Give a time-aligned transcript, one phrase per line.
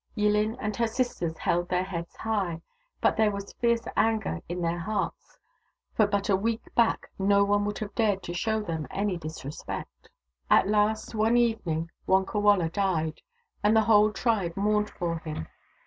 [0.17, 2.59] YilHn and her sisters held their heads high,
[3.01, 5.37] but there was fierce anger in their hearts,
[5.93, 9.89] for but a week back no one would have dared to show them any disrespect.
[9.99, 13.21] i66 THE DAUGHTERS OF WONKAWALA At last, one evening, Wonkawala died,
[13.61, 15.45] and the whole tribe mourned for him.